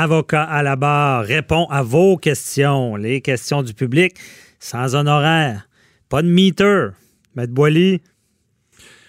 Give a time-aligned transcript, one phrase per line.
[0.00, 4.14] avocat à la barre, répond à vos questions, les questions du public,
[4.58, 5.68] sans honoraire,
[6.08, 6.88] pas de meter.
[7.36, 8.00] Maître Boily,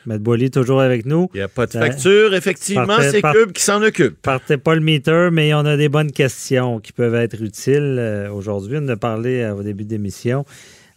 [0.05, 1.29] Maître Boily toujours avec nous.
[1.33, 4.21] Il n'y a pas de facture, effectivement, c'est Cube qui s'en occupe.
[4.21, 8.31] Partez pas le meter, mais on a des bonnes questions qui peuvent être utiles euh,
[8.31, 8.77] aujourd'hui.
[8.81, 10.45] On a parlé euh, au début de l'émission.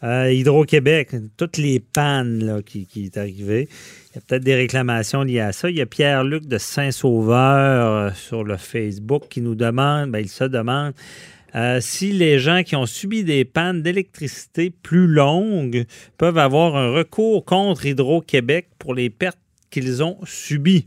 [0.04, 3.68] Euh, Hydro-Québec, toutes les pannes qui, qui est arrivé.
[4.10, 5.70] Il y a peut-être des réclamations liées à ça.
[5.70, 10.28] Il y a Pierre-Luc de Saint-Sauveur euh, sur le Facebook qui nous demande, ben, il
[10.28, 10.92] se demande
[11.54, 15.86] euh, si les gens qui ont subi des pannes d'électricité plus longues
[16.18, 19.38] peuvent avoir un recours contre Hydro-Québec pour les pertes
[19.70, 20.86] qu'ils ont subies.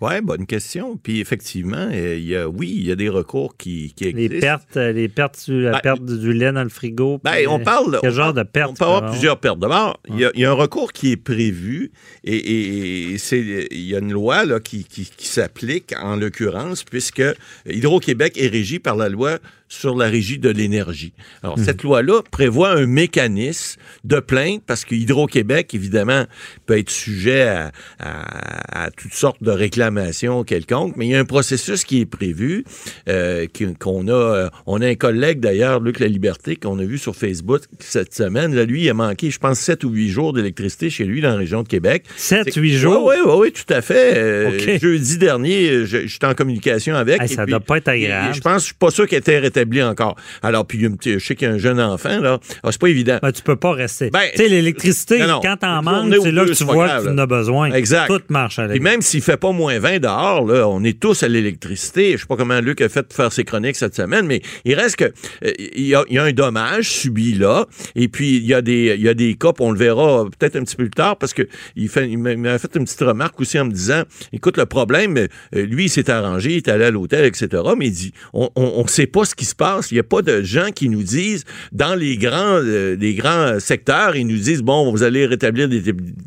[0.00, 0.96] Oui, bonne question.
[0.96, 4.24] Puis effectivement, euh, il y a, oui, il y a des recours qui, qui Les
[4.26, 4.40] existent.
[4.46, 7.20] pertes, euh, les pertes, du- la Ben, perte du lait dans le frigo.
[7.24, 7.98] Ben, on euh, parle.
[8.00, 8.70] Quel on genre de pertes?
[8.70, 9.12] On peut avoir pardon?
[9.14, 9.58] plusieurs pertes.
[9.58, 11.90] D'abord, il y, a- il y a un recours qui est prévu
[12.22, 16.16] et, et- et c'est, il y a une loi là, qui, qui- qui s'applique en
[16.16, 17.22] l'occurrence puisque
[17.68, 21.12] Hydro-Québec est régi par la loi sur la régie de l'énergie.
[21.42, 26.24] Alors, cette loi-là prévoit un mécanisme de plainte parce que Hydro-Québec, évidemment,
[26.66, 31.18] peut être sujet à, à- à toutes sortes de réclamations quelconques, mais il y a
[31.20, 32.64] un processus qui est prévu,
[33.08, 33.46] euh,
[33.78, 37.14] qu'on a, euh, on a un collègue d'ailleurs, Luc La Liberté, qu'on a vu sur
[37.14, 38.54] Facebook cette semaine.
[38.54, 41.30] Là, lui, il a manqué, je pense, 7 ou 8 jours d'électricité chez lui dans
[41.30, 42.04] la région de Québec.
[42.16, 43.04] 7, C'est- 8 jours?
[43.04, 44.16] Oui, oui, oui, tout à fait.
[44.16, 44.78] Euh.
[44.80, 47.20] Jeudi dernier, je- j'étais en communication avec.
[47.20, 48.30] Hey, ça puis- doit pas être et- agréable.
[48.30, 49.40] et Je pense, je suis pas sûr qu'elle était
[49.82, 50.16] encore.
[50.42, 52.38] Alors, puis, je sais qu'il y a un jeune enfant, là.
[52.62, 53.18] Ah, c'est pas évident.
[53.22, 54.10] Ben, tu peux pas rester.
[54.10, 57.14] Ben, tu sais, l'électricité, quand t'en manques, c'est là que tu vois grave, que tu
[57.14, 57.72] en as besoin.
[57.72, 58.08] Exact.
[58.08, 58.72] Tout marche avec.
[58.72, 62.12] Puis même s'il fait pas moins 20 dehors, là, on est tous à l'électricité.
[62.12, 64.74] Je sais pas comment Luc a fait pour faire ses chroniques cette semaine, mais il
[64.74, 67.66] reste que euh, il y, a, il y a un dommage subi là.
[67.94, 70.56] Et puis il y a des il y a des cas, on le verra peut-être
[70.56, 71.42] un petit peu plus tard, parce que
[71.76, 74.56] il fait il m'a- il m'a fait une petite remarque aussi en me disant, écoute
[74.56, 77.48] le problème, euh, lui il s'est arrangé, il est allé à l'hôtel, etc.
[77.76, 79.90] Mais il dit, on, on, on sait pas ce qui se passe.
[79.90, 83.58] Il y a pas de gens qui nous disent dans les grands euh, les grands
[83.60, 85.68] secteurs, ils nous disent bon, vous allez rétablir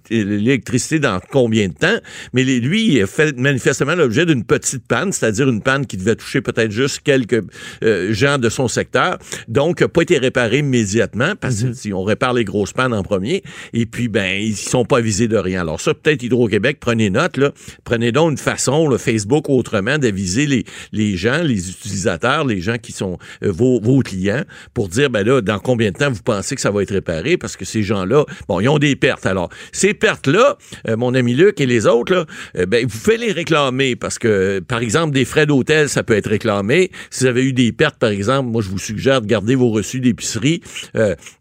[0.10, 1.98] l'électricité dans combien de temps?
[2.34, 5.98] Mais les- lui, il a fait manifestement l'objet d'une petite panne, c'est-à-dire une panne qui
[5.98, 7.44] devait toucher peut-être juste quelques
[7.84, 9.18] euh, gens de son secteur.
[9.48, 13.04] Donc, n'a pas été réparé immédiatement parce que si on répare les grosses pannes en
[13.04, 13.44] premier,
[13.74, 15.62] et puis, ben, ils sont pas visés de rien.
[15.62, 17.52] Alors ça, peut-être Hydro-Québec, prenez note, là.
[17.84, 22.78] Prenez donc une façon, le Facebook autrement, d'aviser les, les gens, les utilisateurs, les gens
[22.78, 23.11] qui sont
[23.44, 26.72] euh, vos, clients pour dire, ben là, dans combien de temps vous pensez que ça
[26.72, 27.38] va être réparé?
[27.38, 29.26] Parce que ces gens-là, bon, ils ont des pertes.
[29.26, 30.58] Alors, ces pertes-là,
[30.88, 32.26] euh, mon ami Luc et les autres, là,
[32.58, 36.16] euh, ben, vous faites les réclamer parce que, par exemple, des frais d'hôtel, ça peut
[36.16, 36.92] être réclamé.
[37.10, 39.70] Si vous avez eu des pertes, par exemple, moi, je vous suggère de garder vos
[39.70, 40.62] reçus d'épicerie.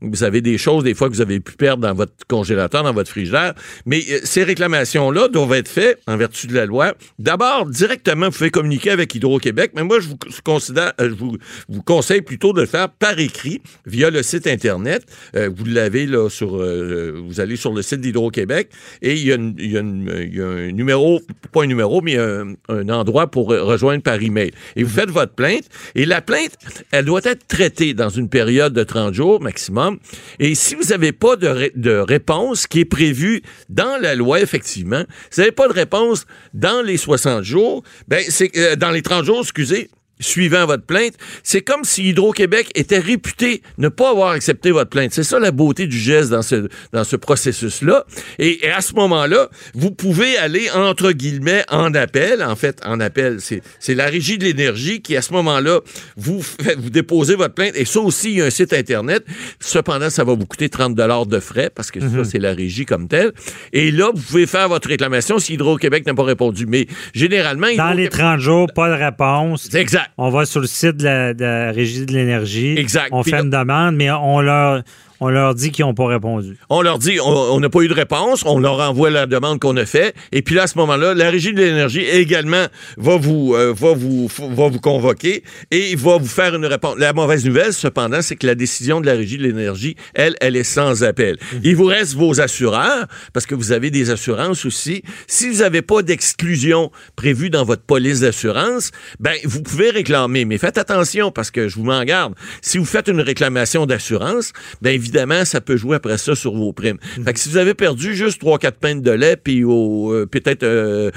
[0.00, 2.92] Vous avez des choses, des fois, que vous avez pu perdre dans votre congélateur, dans
[2.92, 3.54] votre frigidaire.
[3.86, 6.94] Mais ces réclamations-là doivent être faites en vertu de la loi.
[7.18, 11.36] D'abord, directement, vous pouvez communiquer avec Hydro-Québec, mais moi, je vous considère, je vous,
[11.68, 15.04] vous conseille plutôt de le faire par écrit via le site Internet.
[15.36, 18.70] Euh, vous l'avez là sur, euh, vous allez sur le site d'Hydro-Québec
[19.02, 21.20] et il y, a un numéro,
[21.52, 22.54] pas un numéro, mais un,
[22.88, 24.50] endroit pour euh, rejoindre par email.
[24.76, 26.56] Et vous faites votre plainte et la plainte,
[26.92, 29.98] elle doit être traitée dans une période de 30 jours maximum.
[30.38, 34.40] Et si vous n'avez pas de, ré- de réponse qui est prévue dans la loi,
[34.40, 38.90] effectivement, si vous n'avez pas de réponse dans les 60 jours, ben c'est euh, dans
[38.90, 44.10] les 30 jours, excusez, suivant votre plainte, c'est comme si Hydro-Québec était réputé ne pas
[44.10, 45.12] avoir accepté votre plainte.
[45.12, 48.04] C'est ça la beauté du geste dans ce, dans ce processus-là.
[48.38, 52.42] Et, et à ce moment-là, vous pouvez aller, entre guillemets, en appel.
[52.42, 55.80] En fait, en appel, c'est c'est la régie de l'énergie qui, à ce moment-là,
[56.16, 57.72] vous, fait- vous déposez votre plainte.
[57.76, 59.24] Et ça aussi, il y a un site Internet.
[59.58, 63.08] Cependant, ça va vous coûter 30 de frais parce que ça, c'est la régie comme
[63.08, 63.32] telle.
[63.72, 66.66] Et là, vous pouvez faire votre réclamation si Hydro-Québec n'a pas répondu.
[66.66, 67.66] Mais généralement...
[67.76, 69.68] Dans les Hydro-Québec- 30 jours, pas de réponse.
[69.70, 70.09] C'est exact.
[70.18, 72.74] On va sur le site de la, de la Régie de l'énergie.
[72.76, 73.08] Exact.
[73.12, 74.82] On Puis fait là- une demande, mais on leur,
[75.20, 76.56] on leur dit qu'ils n'ont pas répondu.
[76.70, 79.76] On leur dit, on n'a pas eu de réponse, on leur envoie la demande qu'on
[79.76, 82.66] a fait, et puis là, à ce moment-là, la Régie de l'énergie également
[82.96, 86.96] va vous, euh, va vous, va vous convoquer et va vous faire une réponse.
[86.98, 90.56] La mauvaise nouvelle, cependant, c'est que la décision de la Régie de l'énergie, elle, elle
[90.56, 91.36] est sans appel.
[91.62, 95.02] Il vous reste vos assureurs, parce que vous avez des assurances aussi.
[95.26, 100.56] Si vous n'avez pas d'exclusion prévue dans votre police d'assurance, ben, vous pouvez réclamer, mais
[100.56, 102.34] faites attention, parce que je vous m'en garde.
[102.62, 106.54] Si vous faites une réclamation d'assurance, ben, évidemment, évidemment, ça peut jouer après ça sur
[106.54, 106.98] vos primes.
[107.24, 111.10] Fait que si vous avez perdu juste 3-4 pintes de lait, puis euh, peut-être euh,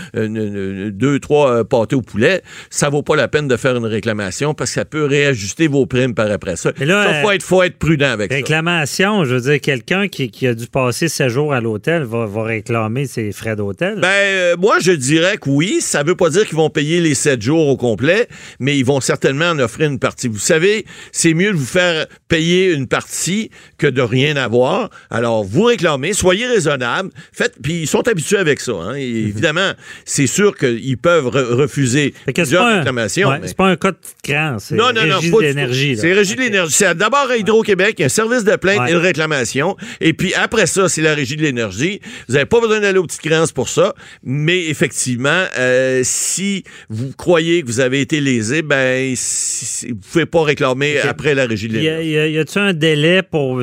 [0.92, 4.72] deux, trois pâtés au poulet, ça vaut pas la peine de faire une réclamation parce
[4.72, 6.72] que ça peut réajuster vos primes par après ça.
[6.80, 6.88] Il
[7.22, 8.38] faut, être, faut être prudent avec ça.
[8.38, 13.06] Réclamation, je veux dire, quelqu'un qui, a dû passer 7 jours à l'hôtel va, réclamer
[13.06, 14.00] ses frais d'hôtel?
[14.02, 15.78] Ben, moi, je dirais que oui.
[15.82, 18.28] Ça veut pas dire qu'ils vont payer les 7 jours au complet,
[18.60, 20.28] mais ils vont certainement en offrir une partie.
[20.28, 24.90] Vous savez, c'est mieux de vous faire payer une partie que de rien avoir.
[25.10, 28.74] Alors, vous réclamez, soyez raisonnable, faites, puis ils sont habitués avec ça.
[28.74, 28.96] Hein.
[28.96, 29.72] évidemment,
[30.06, 33.32] c'est sûr qu'ils peuvent refuser plusieurs réclamations.
[33.46, 35.98] C'est pas un cas de cran, c'est non, non, non, l'énergie.
[35.98, 36.74] C'est régie de l'énergie.
[36.74, 39.76] C'est d'abord à Hydro-Québec, un service de plainte et de réclamation.
[40.02, 42.00] Et puis après ça, c'est la régie de l'énergie.
[42.28, 43.94] Vous n'avez pas besoin d'aller aux petites créances pour ça.
[44.24, 50.26] Mais effectivement, euh, si vous croyez que vous avez été lésé, ben, si, vous pouvez
[50.26, 52.34] pas réclamer après la régie de l'énergie.
[52.34, 53.62] Y a-t-il un délai pour,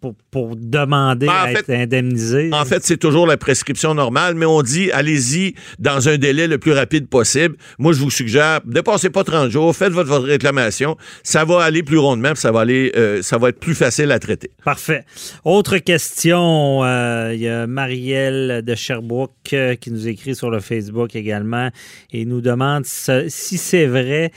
[0.00, 2.50] pour, pour demander ben, à être indemnisé?
[2.52, 6.58] En fait, c'est toujours la prescription normale, mais on dit allez-y dans un délai le
[6.58, 7.56] plus rapide possible.
[7.78, 10.96] Moi, je vous suggère, dépassez pas 30 jours, faites votre, votre réclamation.
[11.22, 14.18] Ça va aller plus rondement, ça va aller, euh, ça va être plus facile à
[14.18, 14.50] traiter.
[14.64, 15.04] Parfait.
[15.44, 20.60] Autre question, euh, il y a Marielle de Sherbrooke euh, qui nous écrit sur le
[20.60, 21.70] Facebook également
[22.12, 24.32] et nous demande si c'est vrai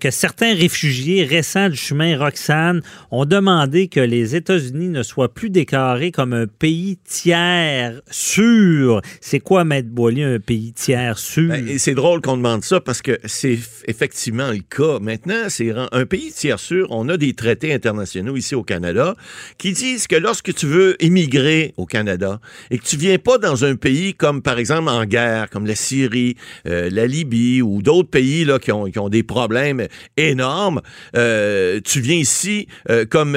[0.00, 5.50] que certains réfugiés récents du chemin Roxane ont demandé que les États-Unis ne soient plus
[5.50, 9.00] déclarés comme un pays tiers sûr.
[9.20, 11.48] C'est quoi, Maître Boily, un pays tiers sûr?
[11.48, 14.98] Ben, c'est drôle qu'on demande ça parce que c'est effectivement le cas.
[15.00, 16.86] Maintenant, c'est un pays tiers sûr.
[16.90, 19.14] On a des traités internationaux ici au Canada
[19.58, 22.40] qui disent que lorsque tu veux immigrer au Canada
[22.70, 25.74] et que tu viens pas dans un pays comme, par exemple, en guerre, comme la
[25.74, 26.36] Syrie,
[26.66, 29.86] euh, la Libye ou d'autres pays là, qui, ont, des problèmes
[30.16, 30.80] énormes,
[31.16, 33.36] euh, tu viens ici euh, comme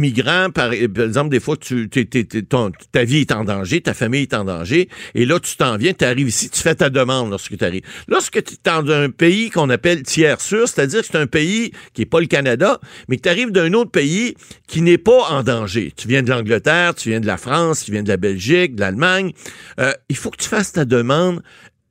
[0.00, 4.44] immigrant, par, exemple, des fois, tu, ta vie est en danger, ta famille est en
[4.44, 7.64] danger, et là, tu t'en viens, tu arrives ici, tu fais ta demande lorsque tu
[7.64, 7.82] arrives.
[8.08, 11.72] Lorsque tu es dans un pays qu'on appelle tiers sûr, c'est-à-dire que c'est un pays
[11.92, 14.34] qui n'est pas le Canada, mais que tu arrives d'un autre pays
[14.66, 15.92] qui n'est pas en danger.
[15.96, 18.80] Tu viens de l'Angleterre, tu viens de la France, tu viens de la Belgique, de
[18.80, 19.32] l'Allemagne.
[19.78, 21.42] Euh, il faut que tu fasses ta demande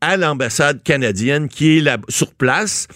[0.01, 2.87] à l'ambassade canadienne qui est là, sur place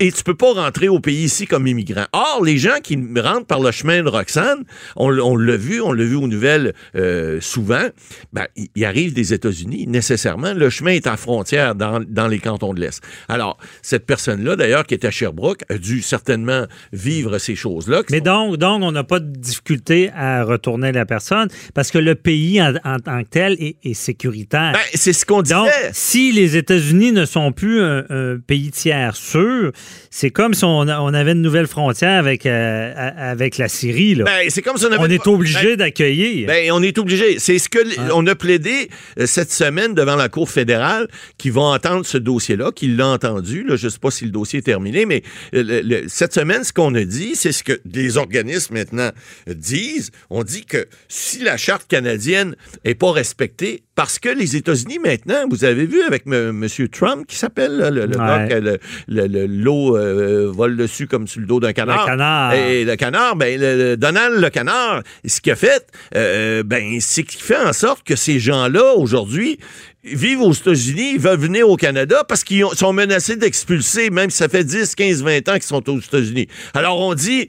[0.00, 2.06] et tu peux pas rentrer au pays ici comme immigrant.
[2.12, 4.64] Or, les gens qui rentrent par le chemin de Roxane,
[4.96, 7.86] on, l'a vu, on l'a vu aux nouvelles euh, souvent,
[8.32, 10.54] ben, ils arrivent des États-Unis nécessairement.
[10.54, 13.02] Le chemin est à frontière dans, dans les cantons de l'Est.
[13.28, 18.02] Alors, cette personne-là, d'ailleurs, qui est à Sherbrooke, a dû certainement vivre ces choses-là.
[18.10, 22.14] Mais donc, donc, on n'a pas de difficulté à retourner la personne parce que le
[22.14, 24.72] pays en, tant que tel est, sécuritaire.
[24.72, 25.54] Ben, c'est ce qu'on disait.
[25.54, 29.72] Donc, si les États-Unis ne sont plus un, un pays tiers sûr,
[30.10, 34.14] c'est comme si on, avait une nouvelle frontière avec, euh, avec la Syrie.
[34.14, 34.24] Là.
[34.24, 36.46] Ben, c'est comme si on, est obligé ben, d'accueillir.
[36.46, 37.38] Ben, on est obligé.
[37.38, 37.78] C'est ce que
[38.12, 42.72] on a plaidé euh, cette semaine devant la Cour fédérale qui vont entendre ce dossier-là,
[42.72, 43.64] qui l'a entendu.
[43.64, 45.22] Là, je ne sais pas si le dossier est terminé, mais
[45.54, 49.10] euh, cette semaine, ce qu'on a dit, c'est ce que les organismes maintenant
[49.46, 50.10] disent.
[50.30, 55.48] On dit que si la charte canadienne n'est pas respectée, parce que les États-Unis maintenant,
[55.50, 56.68] vous avez vu avec M.
[56.92, 58.78] Trump, qui s'appelle le, le,
[59.08, 62.04] le, l'eau euh, vole dessus comme sur le dos d'un canard.
[62.04, 62.54] Le canard.
[62.54, 65.84] Et le canard, ben, Donald le canard, ce qu'il a fait,
[66.14, 69.58] euh, ben, c'est qu'il fait en sorte que ces gens-là, aujourd'hui,
[70.04, 74.36] vivent aux États-Unis, ils veulent venir au Canada parce qu'ils sont menacés d'expulser, même si
[74.36, 76.46] ça fait 10, 15, 20 ans qu'ils sont aux États-Unis.
[76.72, 77.48] Alors on dit,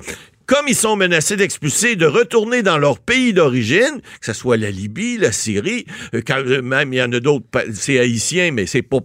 [0.50, 4.72] comme ils sont menacés d'expulser, de retourner dans leur pays d'origine, que ce soit la
[4.72, 5.86] Libye, la Syrie,
[6.16, 9.04] euh, euh, même il y en a d'autres, c'est haïtien, mais c'est pour,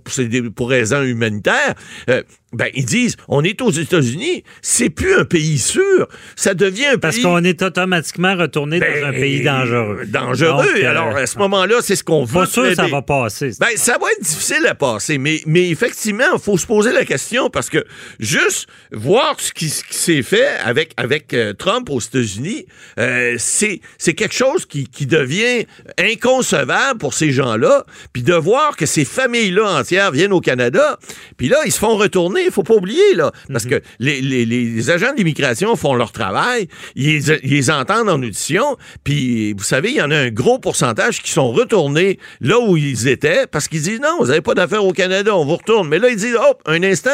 [0.57, 1.75] pour raisons humanitaires,
[2.09, 2.23] euh,
[2.55, 6.99] ben, ils disent, on est aux États-Unis, c'est plus un pays sûr, ça devient un
[6.99, 7.25] Parce pays...
[7.25, 10.05] Parce qu'on est automatiquement retourné dans un ben, pays dangereux.
[10.07, 10.85] Dangereux.
[10.85, 12.41] Alors, à ce moment-là, c'est ce qu'on veut.
[12.41, 13.51] Pas sûr que ça va passer.
[13.61, 17.05] Ben, ça va être difficile à passer, mais, mais effectivement, il faut se poser la
[17.05, 17.85] question parce que
[18.19, 22.67] juste voir ce qui, s'est fait avec, avec euh, Trump aux États-Unis,
[22.99, 23.81] euh, c'est
[24.15, 25.67] quelque chose qui, qui devient
[25.99, 30.99] inconcevable pour ces gens-là, puis de voir que ces familles-là entières viennent au Canada,
[31.37, 33.33] puis là, ils se font retourner il faut pas oublier, là.
[33.51, 33.71] Parce mhm.
[33.71, 39.91] que les, agents d'immigration font leur travail, ils, les entendent en audition, puis vous savez,
[39.91, 43.69] il y en a un gros pourcentage qui sont retournés là où ils étaient parce
[43.69, 45.89] qu'ils disent non, vous n'avez pas d'affaires au Canada, on vous retourne.
[45.89, 47.11] Mais là, ils disent, hop, un instant.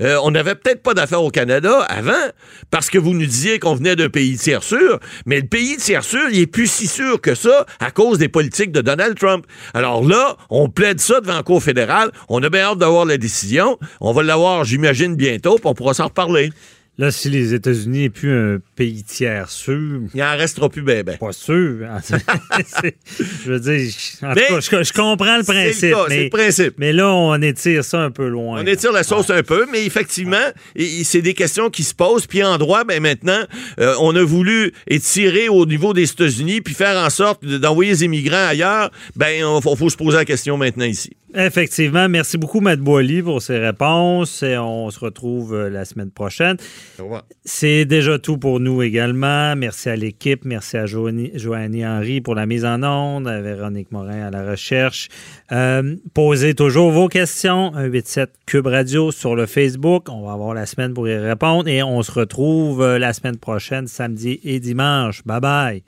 [0.00, 2.12] Euh, on n'avait peut-être pas d'affaires au Canada avant
[2.70, 6.04] parce que vous nous disiez qu'on venait d'un pays tiers sûr, mais le pays tiers
[6.04, 9.46] sûr, il est plus si sûr que ça à cause des politiques de Donald Trump.
[9.72, 12.10] Alors là, on plaide ça devant la Cour fédérale.
[12.28, 13.78] On a bien hâte d'avoir la décision.
[14.00, 16.50] On va l'avoir, j'imagine, bientôt, puis on pourra s'en reparler.
[16.96, 20.02] Là, si les États-Unis n'est plus un pays tiers sûr.
[20.14, 21.18] Il n'en restera plus ben, ben.
[21.18, 21.88] Pas sûr.
[23.44, 25.96] je veux dire, en tout cas, je, je, comprends le principe.
[26.08, 26.74] C'est le, principe.
[26.78, 28.62] Mais là, on étire ça un peu loin.
[28.62, 30.36] On étire la sauce un peu, mais effectivement,
[31.02, 32.28] c'est des questions qui se posent.
[32.28, 33.42] Puis en droit, ben maintenant,
[33.80, 38.04] euh, on a voulu étirer au niveau des États-Unis puis faire en sorte d'envoyer les
[38.04, 38.92] immigrants ailleurs.
[39.16, 41.10] Ben, il faut, faut se poser la question maintenant ici.
[41.36, 42.08] Effectivement.
[42.08, 44.42] Merci beaucoup, Matt Boily, pour ces réponses.
[44.44, 46.56] Et on se retrouve euh, la semaine prochaine.
[47.44, 49.56] C'est déjà tout pour nous également.
[49.56, 50.44] Merci à l'équipe.
[50.44, 51.32] Merci à Joanie,
[51.84, 55.08] Henry pour la mise en onde, à Véronique Morin à la recherche.
[55.50, 57.72] Euh, posez toujours vos questions.
[57.72, 60.08] 187 Cube Radio sur le Facebook.
[60.10, 61.68] On va avoir la semaine pour y répondre.
[61.68, 65.22] Et on se retrouve euh, la semaine prochaine, samedi et dimanche.
[65.24, 65.82] Bye bye.